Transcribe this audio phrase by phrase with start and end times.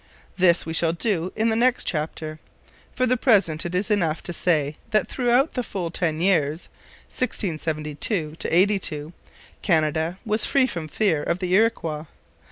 [0.35, 2.39] This we shall do in the next chapter.
[2.91, 6.69] For the present it is enough to say that throughout the full ten years
[7.15, 9.13] 1672 82
[9.61, 12.05] Canada was free from fear of the Iroquois.